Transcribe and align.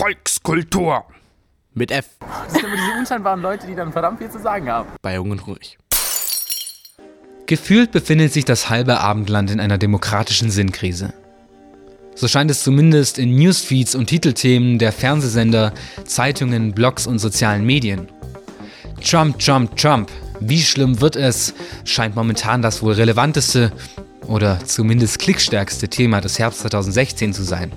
Volkskultur. 0.00 1.04
Mit 1.74 1.90
F. 1.90 2.06
Das 2.20 2.54
sind 2.54 2.64
immer 2.64 2.74
diese 2.74 2.98
unscheinbaren 2.98 3.42
Leute, 3.42 3.66
die 3.66 3.74
dann 3.74 3.92
verdammt 3.92 4.18
viel 4.18 4.30
zu 4.30 4.40
sagen 4.40 4.70
haben. 4.70 4.88
Bei 5.02 5.16
Jung 5.16 5.30
und 5.30 5.46
Ruhig. 5.46 5.76
Gefühlt 7.44 7.90
befindet 7.92 8.32
sich 8.32 8.46
das 8.46 8.70
halbe 8.70 8.98
Abendland 9.00 9.50
in 9.50 9.60
einer 9.60 9.76
demokratischen 9.76 10.50
Sinnkrise. 10.50 11.12
So 12.14 12.28
scheint 12.28 12.50
es 12.50 12.62
zumindest 12.62 13.18
in 13.18 13.34
Newsfeeds 13.34 13.94
und 13.94 14.06
Titelthemen 14.06 14.78
der 14.78 14.92
Fernsehsender, 14.92 15.74
Zeitungen, 16.06 16.72
Blogs 16.72 17.06
und 17.06 17.18
sozialen 17.18 17.66
Medien. 17.66 18.08
Trump, 19.04 19.38
Trump, 19.38 19.76
Trump. 19.76 20.10
Wie 20.40 20.62
schlimm 20.62 21.02
wird 21.02 21.16
es? 21.16 21.52
Scheint 21.84 22.16
momentan 22.16 22.62
das 22.62 22.82
wohl 22.82 22.94
relevanteste 22.94 23.70
oder 24.26 24.64
zumindest 24.64 25.18
klickstärkste 25.18 25.88
Thema 25.88 26.22
des 26.22 26.38
Herbst 26.38 26.60
2016 26.60 27.34
zu 27.34 27.42
sein. 27.42 27.70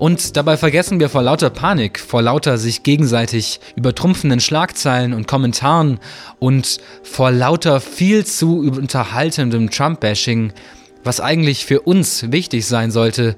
Und 0.00 0.38
dabei 0.38 0.56
vergessen 0.56 0.98
wir 0.98 1.10
vor 1.10 1.22
lauter 1.22 1.50
Panik, 1.50 2.00
vor 2.00 2.22
lauter 2.22 2.56
sich 2.56 2.82
gegenseitig 2.84 3.60
übertrumpfenden 3.76 4.40
Schlagzeilen 4.40 5.12
und 5.12 5.28
Kommentaren 5.28 6.00
und 6.38 6.78
vor 7.02 7.30
lauter 7.30 7.82
viel 7.82 8.24
zu 8.24 8.60
unterhaltendem 8.60 9.68
Trump-Bashing, 9.68 10.54
was 11.04 11.20
eigentlich 11.20 11.66
für 11.66 11.82
uns 11.82 12.32
wichtig 12.32 12.64
sein 12.64 12.90
sollte, 12.90 13.36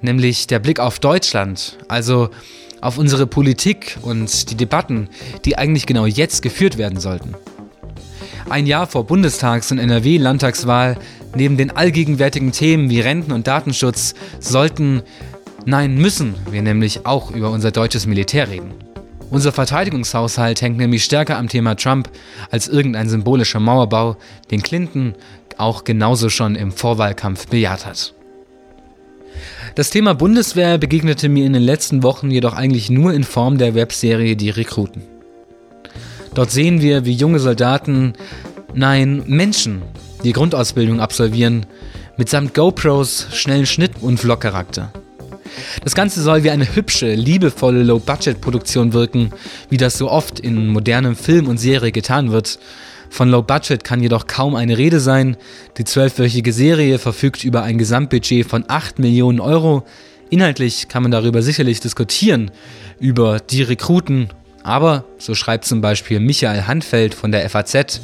nämlich 0.00 0.48
der 0.48 0.58
Blick 0.58 0.80
auf 0.80 0.98
Deutschland, 0.98 1.78
also 1.86 2.30
auf 2.80 2.98
unsere 2.98 3.28
Politik 3.28 3.96
und 4.02 4.50
die 4.50 4.56
Debatten, 4.56 5.08
die 5.44 5.58
eigentlich 5.58 5.86
genau 5.86 6.06
jetzt 6.06 6.42
geführt 6.42 6.76
werden 6.76 6.98
sollten. 6.98 7.36
Ein 8.48 8.66
Jahr 8.66 8.88
vor 8.88 9.06
Bundestags- 9.06 9.70
und 9.70 9.78
NRW-Landtagswahl, 9.78 10.96
neben 11.36 11.56
den 11.56 11.70
allgegenwärtigen 11.70 12.50
Themen 12.50 12.90
wie 12.90 12.98
Renten 12.98 13.30
und 13.30 13.46
Datenschutz, 13.46 14.14
sollten, 14.40 15.02
nein 15.66 15.96
müssen 15.96 16.34
wir 16.50 16.62
nämlich 16.62 17.06
auch 17.06 17.30
über 17.30 17.50
unser 17.50 17.70
deutsches 17.70 18.06
Militär 18.06 18.48
reden. 18.48 18.74
Unser 19.30 19.52
Verteidigungshaushalt 19.52 20.60
hängt 20.60 20.78
nämlich 20.78 21.04
stärker 21.04 21.38
am 21.38 21.48
Thema 21.48 21.76
Trump 21.76 22.10
als 22.50 22.66
irgendein 22.66 23.08
symbolischer 23.08 23.60
Mauerbau, 23.60 24.16
den 24.50 24.62
Clinton 24.62 25.14
auch 25.56 25.84
genauso 25.84 26.30
schon 26.30 26.56
im 26.56 26.72
Vorwahlkampf 26.72 27.46
bejaht 27.46 27.86
hat. 27.86 28.14
Das 29.76 29.90
Thema 29.90 30.14
Bundeswehr 30.14 30.78
begegnete 30.78 31.28
mir 31.28 31.46
in 31.46 31.52
den 31.52 31.62
letzten 31.62 32.02
Wochen 32.02 32.30
jedoch 32.30 32.54
eigentlich 32.54 32.90
nur 32.90 33.14
in 33.14 33.22
Form 33.22 33.56
der 33.56 33.74
Webserie 33.74 34.34
Die 34.34 34.50
Rekruten. 34.50 35.02
Dort 36.34 36.50
sehen 36.50 36.80
wir, 36.80 37.04
wie 37.04 37.12
junge 37.12 37.38
Soldaten, 37.38 38.14
nein, 38.74 39.22
Menschen, 39.26 39.82
die 40.24 40.32
Grundausbildung 40.32 41.00
absolvieren, 41.00 41.66
mitsamt 42.16 42.54
GoPros, 42.54 43.28
schnellen 43.32 43.66
Schnitt 43.66 43.92
und 44.00 44.18
Vlog-Charakter. 44.18 44.92
Das 45.82 45.94
Ganze 45.94 46.22
soll 46.22 46.44
wie 46.44 46.50
eine 46.50 46.74
hübsche, 46.74 47.14
liebevolle 47.14 47.82
Low-Budget-Produktion 47.82 48.92
wirken, 48.92 49.30
wie 49.68 49.76
das 49.76 49.98
so 49.98 50.10
oft 50.10 50.40
in 50.40 50.68
modernem 50.68 51.16
Film 51.16 51.48
und 51.48 51.58
Serie 51.58 51.92
getan 51.92 52.32
wird. 52.32 52.58
Von 53.10 53.28
Low 53.28 53.42
Budget 53.42 53.82
kann 53.82 54.02
jedoch 54.02 54.26
kaum 54.28 54.54
eine 54.54 54.78
Rede 54.78 55.00
sein. 55.00 55.36
Die 55.78 55.84
zwölfwöchige 55.84 56.52
Serie 56.52 56.98
verfügt 56.98 57.44
über 57.44 57.62
ein 57.64 57.76
Gesamtbudget 57.76 58.46
von 58.46 58.64
8 58.68 59.00
Millionen 59.00 59.40
Euro. 59.40 59.84
Inhaltlich 60.30 60.86
kann 60.88 61.02
man 61.02 61.10
darüber 61.10 61.42
sicherlich 61.42 61.80
diskutieren, 61.80 62.52
über 63.00 63.40
die 63.40 63.62
Rekruten. 63.62 64.28
Aber, 64.62 65.04
so 65.18 65.34
schreibt 65.34 65.64
zum 65.64 65.80
Beispiel 65.80 66.20
Michael 66.20 66.66
Handfeld 66.68 67.14
von 67.14 67.32
der 67.32 67.48
FAZ, 67.50 68.00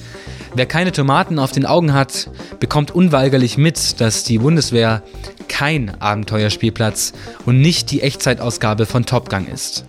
wer 0.56 0.66
keine 0.66 0.92
Tomaten 0.92 1.38
auf 1.38 1.52
den 1.52 1.66
Augen 1.66 1.92
hat, 1.92 2.30
bekommt 2.60 2.90
unweigerlich 2.90 3.58
mit, 3.58 4.00
dass 4.00 4.24
die 4.24 4.38
Bundeswehr 4.38 5.02
kein 5.48 6.00
Abenteuerspielplatz 6.00 7.12
und 7.44 7.60
nicht 7.60 7.90
die 7.90 8.02
Echtzeitausgabe 8.02 8.86
von 8.86 9.06
Top 9.06 9.28
Gun 9.28 9.46
ist. 9.46 9.84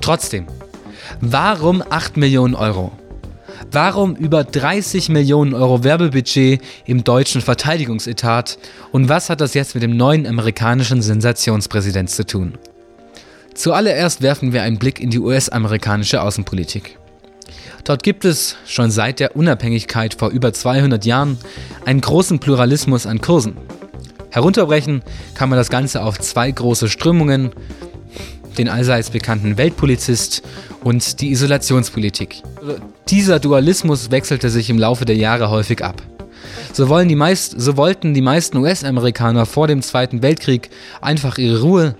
Trotzdem, 0.00 0.46
warum 1.20 1.82
8 1.88 2.16
Millionen 2.16 2.54
Euro? 2.54 2.92
Warum 3.72 4.16
über 4.16 4.42
30 4.42 5.10
Millionen 5.10 5.54
Euro 5.54 5.84
Werbebudget 5.84 6.60
im 6.86 7.04
deutschen 7.04 7.40
Verteidigungsetat? 7.40 8.58
Und 8.90 9.08
was 9.08 9.30
hat 9.30 9.40
das 9.40 9.54
jetzt 9.54 9.74
mit 9.74 9.82
dem 9.82 9.96
neuen 9.96 10.26
amerikanischen 10.26 11.02
Sensationspräsident 11.02 12.10
zu 12.10 12.26
tun? 12.26 12.58
Zuallererst 13.54 14.22
werfen 14.22 14.52
wir 14.52 14.62
einen 14.62 14.78
Blick 14.78 15.00
in 15.00 15.10
die 15.10 15.18
US-amerikanische 15.18 16.22
Außenpolitik. 16.22 16.98
Dort 17.84 18.02
gibt 18.02 18.24
es 18.24 18.56
schon 18.66 18.90
seit 18.90 19.20
der 19.20 19.36
Unabhängigkeit 19.36 20.14
vor 20.14 20.30
über 20.30 20.52
200 20.52 21.04
Jahren 21.04 21.38
einen 21.84 22.00
großen 22.00 22.38
Pluralismus 22.38 23.06
an 23.06 23.20
Kursen. 23.20 23.56
Herunterbrechen 24.30 25.02
kann 25.34 25.48
man 25.48 25.58
das 25.58 25.70
Ganze 25.70 26.02
auf 26.02 26.18
zwei 26.20 26.50
große 26.50 26.88
Strömungen, 26.88 27.50
den 28.58 28.68
allseits 28.68 29.10
bekannten 29.10 29.56
Weltpolizist 29.58 30.42
und 30.84 31.20
die 31.20 31.30
Isolationspolitik. 31.30 32.42
Dieser 33.08 33.40
Dualismus 33.40 34.10
wechselte 34.10 34.50
sich 34.50 34.70
im 34.70 34.78
Laufe 34.78 35.04
der 35.04 35.16
Jahre 35.16 35.50
häufig 35.50 35.82
ab. 35.82 36.02
So, 36.72 36.88
wollen 36.88 37.08
die 37.08 37.16
meist, 37.16 37.60
so 37.60 37.76
wollten 37.76 38.14
die 38.14 38.20
meisten 38.20 38.56
US-Amerikaner 38.58 39.46
vor 39.46 39.66
dem 39.66 39.82
Zweiten 39.82 40.22
Weltkrieg 40.22 40.70
einfach 41.00 41.38
ihre 41.38 41.62
Ruhe. 41.62 41.96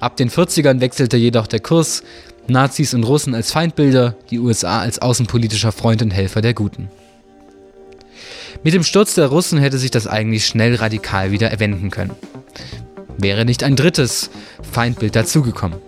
Ab 0.00 0.16
den 0.16 0.30
40ern 0.30 0.80
wechselte 0.80 1.16
jedoch 1.16 1.46
der 1.46 1.60
Kurs 1.60 2.02
Nazis 2.46 2.94
und 2.94 3.04
Russen 3.04 3.34
als 3.34 3.52
Feindbilder, 3.52 4.16
die 4.30 4.38
USA 4.38 4.80
als 4.80 5.00
außenpolitischer 5.00 5.72
Freund 5.72 6.02
und 6.02 6.10
Helfer 6.10 6.42
der 6.42 6.54
Guten. 6.54 6.90
Mit 8.62 8.74
dem 8.74 8.82
Sturz 8.82 9.14
der 9.14 9.26
Russen 9.26 9.58
hätte 9.58 9.78
sich 9.78 9.90
das 9.90 10.06
eigentlich 10.06 10.46
schnell 10.46 10.74
radikal 10.76 11.30
wieder 11.30 11.58
wenden 11.58 11.90
können. 11.90 12.12
Wäre 13.18 13.44
nicht 13.44 13.62
ein 13.62 13.76
drittes 13.76 14.30
Feindbild 14.62 15.16
dazugekommen 15.16 15.78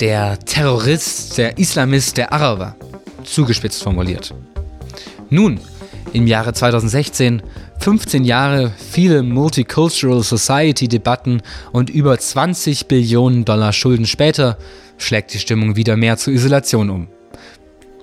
der 0.00 0.38
Terrorist, 0.38 1.38
der 1.38 1.58
Islamist, 1.58 2.16
der 2.16 2.32
Araber, 2.32 2.76
zugespitzt 3.24 3.82
formuliert. 3.82 4.34
Nun, 5.30 5.60
im 6.12 6.26
Jahre 6.26 6.52
2016, 6.52 7.42
15 7.78 8.24
Jahre, 8.24 8.72
viele 8.76 9.22
Multicultural 9.22 10.22
Society 10.22 10.88
Debatten 10.88 11.42
und 11.72 11.90
über 11.90 12.18
20 12.18 12.86
Billionen 12.86 13.44
Dollar 13.44 13.72
Schulden 13.72 14.06
später, 14.06 14.58
schlägt 14.98 15.32
die 15.32 15.38
Stimmung 15.38 15.76
wieder 15.76 15.96
mehr 15.96 16.16
zur 16.16 16.32
Isolation 16.32 16.90
um. 16.90 17.08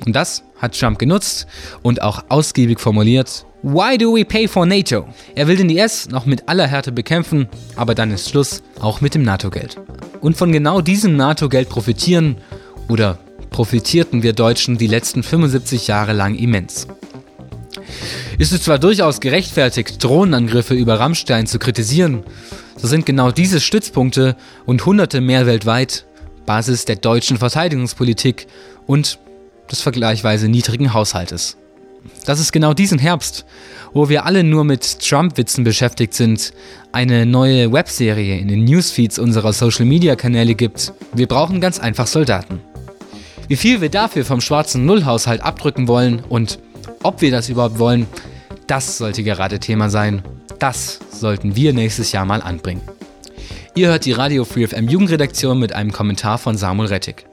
Und 0.06 0.16
das 0.16 0.44
hat 0.58 0.80
Trump 0.80 0.98
genutzt 0.98 1.46
und 1.82 2.02
auch 2.02 2.24
ausgiebig 2.30 2.80
formuliert. 2.80 3.46
Why 3.64 3.98
do 3.98 4.16
we 4.16 4.24
pay 4.24 4.48
for 4.48 4.66
NATO? 4.66 5.08
Er 5.36 5.48
will 5.48 5.58
den 5.58 5.70
IS 5.70 6.10
noch 6.10 6.26
mit 6.26 6.48
aller 6.48 6.68
Härte 6.68 6.92
bekämpfen, 6.92 7.48
aber 7.76 7.96
dann 7.96 8.12
ist 8.12 8.30
Schluss, 8.30 8.64
auch 8.80 9.02
mit 9.02 9.14
dem 9.14 9.24
NATO-Geld. 9.24 9.78
Und 10.22 10.38
von 10.38 10.52
genau 10.52 10.82
diesem 10.82 11.16
NATO-Geld 11.16 11.70
profitieren 11.70 12.38
oder 12.88 13.18
profitierten 13.50 14.24
wir 14.24 14.34
Deutschen 14.34 14.78
die 14.78 14.88
letzten 14.88 15.24
75 15.24 15.88
Jahre 15.88 16.14
lang 16.14 16.36
immens. 16.36 16.88
Ist 18.38 18.52
es 18.52 18.64
zwar 18.64 18.80
durchaus 18.80 19.22
gerechtfertigt, 19.22 20.04
Drohnenangriffe 20.04 20.74
über 20.74 21.00
Rammstein 21.00 21.48
zu 21.48 21.58
kritisieren, 21.58 22.24
so 22.76 22.88
sind 22.88 23.06
genau 23.06 23.32
diese 23.32 23.62
Stützpunkte 23.62 24.36
und 24.66 24.86
hunderte 24.86 25.22
mehr 25.22 25.46
weltweit 25.46 26.06
Basis 26.46 26.84
der 26.84 26.98
deutschen 26.98 27.38
Verteidigungspolitik 27.38 28.48
und 28.88 29.20
des 29.72 29.82
vergleichsweise 29.82 30.50
niedrigen 30.50 30.94
Haushaltes. 30.94 31.56
Dass 32.26 32.40
es 32.40 32.52
genau 32.52 32.74
diesen 32.74 33.00
Herbst, 33.00 33.46
wo 33.94 34.10
wir 34.10 34.26
alle 34.26 34.44
nur 34.44 34.66
mit 34.66 35.00
Trump-Witzen 35.00 35.64
beschäftigt 35.64 36.14
sind, 36.14 36.52
eine 36.92 37.26
neue 37.26 37.72
Webserie 37.72 38.38
in 38.38 38.50
den 38.50 38.66
Newsfeeds 38.66 39.18
unserer 39.18 39.54
Social-Media-Kanäle 39.54 40.56
gibt. 40.56 40.94
Wir 41.14 41.28
brauchen 41.28 41.62
ganz 41.62 41.80
einfach 41.80 42.06
Soldaten. 42.06 42.60
Wie 43.48 43.56
viel 43.56 43.80
wir 43.80 43.90
dafür 43.90 44.26
vom 44.26 44.42
schwarzen 44.42 44.86
Nullhaushalt 44.86 45.42
abdrücken 45.42 45.88
wollen 45.88 46.22
und 46.28 46.60
ob 47.06 47.22
wir 47.22 47.30
das 47.30 47.50
überhaupt 47.50 47.78
wollen, 47.78 48.08
das 48.66 48.98
sollte 48.98 49.22
gerade 49.22 49.60
Thema 49.60 49.90
sein. 49.90 50.24
Das 50.58 51.00
sollten 51.12 51.56
wir 51.56 51.72
nächstes 51.72 52.12
Jahr 52.12 52.26
mal 52.26 52.42
anbringen. 52.42 52.82
Ihr 53.76 53.90
hört 53.90 54.06
die 54.06 54.14
Radio 54.14 54.44
Free 54.44 54.66
FM 54.66 54.88
Jugendredaktion 54.88 55.60
mit 55.60 55.74
einem 55.74 55.92
Kommentar 55.92 56.40
von 56.40 56.58
Samuel 56.58 56.90
Rettig. 56.90 57.28